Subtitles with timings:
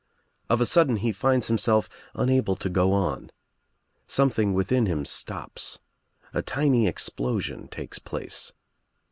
[0.49, 3.29] Of a sudden he finds himself unable to go on.
[4.07, 5.77] Something within him stops,
[6.33, 8.51] A tiny explosion takes place.